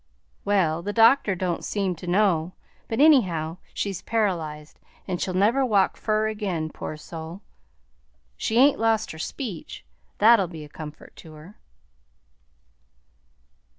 [0.43, 2.53] "Well, the doctor don't seem to know;
[2.87, 7.43] but anyhow she's paralyzed, and she'll never walk fur again, poor soul!
[8.35, 9.85] She ain't lost her speech;
[10.17, 11.59] that'll be a comfort to her."